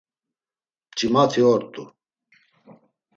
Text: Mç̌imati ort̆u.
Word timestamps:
Mç̌imati 0.91 1.41
ort̆u. 1.51 1.83